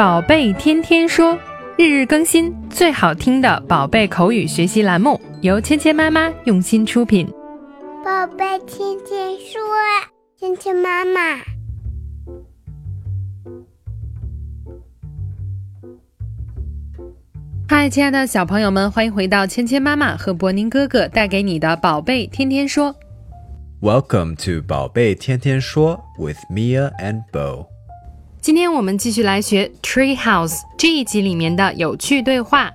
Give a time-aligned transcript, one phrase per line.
[0.00, 1.38] 宝贝天天说，
[1.76, 7.28] 日日更新，最好听的宝贝口语学习栏目，由芊芊妈妈用心出品。
[8.02, 9.60] 宝贝天天说，
[10.38, 11.20] 芊芊妈妈。
[17.68, 22.96] 嗨，亲爱的小朋友们，欢迎回到芊芊妈妈和博宁哥哥带给你的宝贝天天说。
[23.82, 27.66] Welcome to 宝贝天天说 with Mia and Bo。
[28.42, 32.72] 今天我们继续来学《Tree House》这一集里面的有趣对话。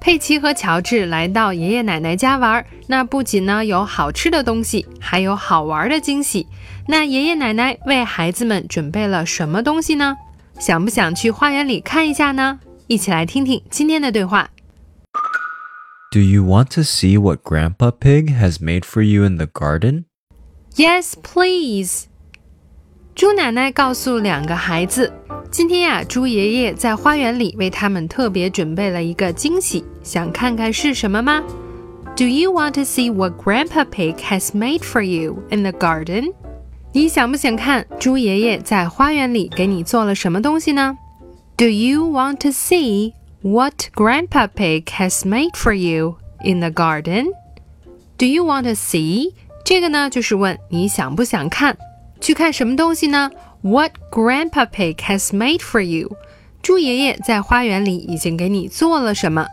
[0.00, 6.48] 佩奇和乔治来到爷爷奶奶家玩，那不仅呢有好吃的东西，还有好玩的惊喜。
[6.88, 10.16] 那爷爷奶奶为孩子们准备了什么东西呢？
[10.58, 12.58] 想不想去花园里看一下呢？
[12.88, 14.50] 一起来听听今天的对话。
[16.10, 20.06] Do you want to see what Grandpa Pig has made for you in the garden?
[20.74, 22.06] Yes, please。
[23.14, 25.12] 猪奶奶告诉两个孩子，
[25.50, 31.42] 今天呀，猪爷爷在花园里为他们特别准备了一个惊喜，想看看是什么吗
[32.16, 36.32] ？Do you want to see what Grandpa Pig has made for you in the garden？
[36.92, 40.96] 你想不想看猪爷爷在花园里给你做了什么东西呢
[41.56, 48.44] ？Do you want to see what Grandpa Pig has made for you in the garden？Do you
[48.44, 49.32] want to see？
[49.64, 51.76] 这个呢，就是问你想不想看，
[52.22, 56.16] 去看什么东西呢？What Grandpa Pig has made for you？
[56.62, 59.48] 猪爷爷在花园里已经给你做了什么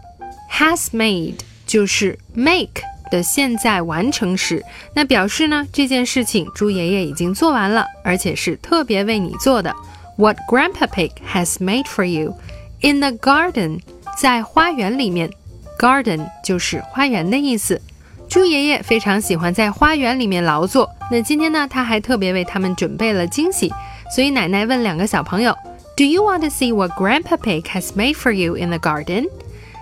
[0.51, 9.75] ？Has made 就是 make 的现在完成时，那表示呢这件事情猪爷爷已经做完了，而且是特别为你做的。
[10.15, 12.35] What Grandpa Pig has made for you
[12.81, 13.79] in the garden，
[14.15, 15.31] 在花园里面
[15.79, 17.81] ，garden 就是花园的意思。
[18.29, 20.91] 猪爷爷非常喜欢在花园里面劳作。
[21.11, 23.71] 那今天呢，他还特别为他们准备了惊喜。
[24.15, 25.55] 所以奶奶问两个小朋友
[25.95, 29.27] ：“Do you want to see what Grandpa Pig has made for you in the garden？”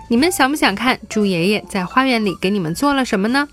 [0.08, 3.48] 你们想不想看猪爷爷在花园里给你们做了什么呢？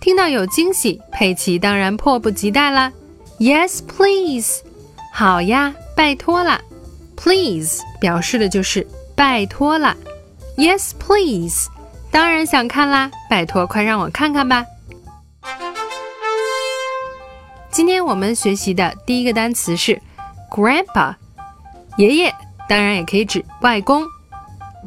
[0.00, 2.92] 听到有惊喜，佩奇当然迫不及待啦。
[3.38, 4.62] Yes, please。
[5.12, 6.60] 好呀，拜托啦。
[7.16, 9.94] Please 表示的就是拜托啦。
[10.56, 11.68] Yes, please。
[12.10, 14.64] 当然想看啦，拜托，快让我看看吧。
[17.72, 19.98] 今天我们学习的第一个单词是
[20.50, 21.14] grandpa，
[21.96, 22.34] 爷爷，
[22.68, 24.04] 当然也可以指外公。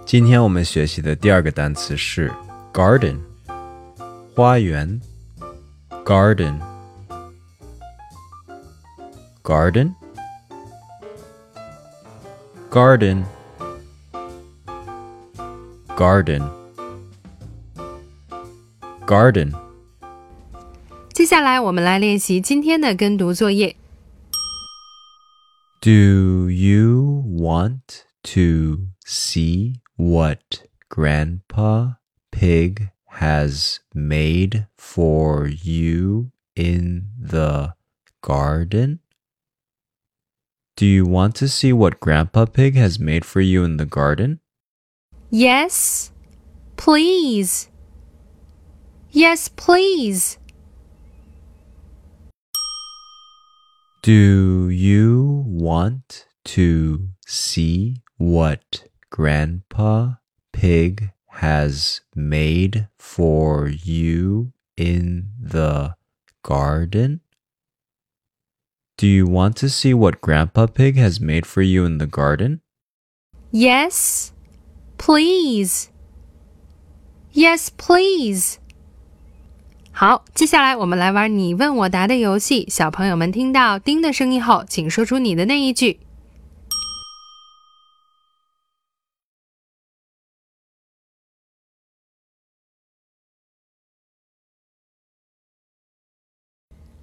[0.06, 2.32] 今天我们学习的第二个单词是
[2.72, 3.20] garden，
[4.34, 5.02] 花园
[6.06, 6.58] ，garden。
[9.44, 9.94] garden
[12.71, 13.25] garden
[15.97, 16.43] garden
[19.07, 19.53] garden
[21.15, 23.77] 接下来我们来练习今天的跟读作业。
[25.81, 28.05] Do you want
[28.35, 31.99] to see what Grandpa
[32.33, 32.89] Pig
[33.21, 37.75] has made for you in the
[38.21, 38.99] garden?
[40.80, 44.40] Do you want to see what Grandpa Pig has made for you in the garden?
[45.30, 46.14] Yes,
[46.78, 47.68] please.
[49.12, 50.38] Yes, please.
[54.02, 60.14] Do you want to see what Grandpa
[60.54, 65.98] Pig has made for you in the
[66.42, 67.20] garden?
[68.99, 72.61] Do you want to see what Grandpa Pig has made for you in the garden?
[73.51, 74.31] Yes,
[74.97, 75.89] please.
[77.33, 78.59] Yes, please.
[79.91, 82.67] 好，接下来我们来玩你问我答的游戏。
[82.69, 86.01] 小朋友们听到“叮”的声音后，请说出你的那一句。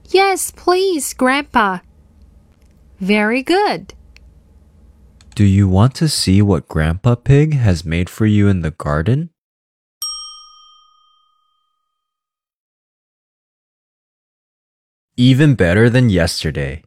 [0.10, 1.80] Yes, please, Grandpa.
[3.00, 3.94] Very good.
[5.34, 9.30] Do you want to see what Grandpa Pig has made for you in the garden?
[15.16, 16.82] Even better than yesterday.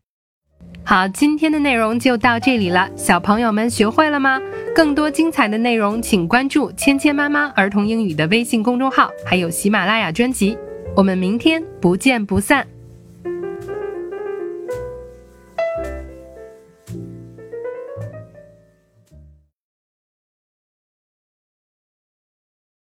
[0.84, 4.38] 好，今天的内容就到这里了，小朋友们学会了吗？
[4.74, 10.58] 更多精彩的内容，请关注“芊芊妈妈儿童英语”的微信公众号，还有喜马拉雅专辑。
[10.94, 12.66] 我们明天不见不散。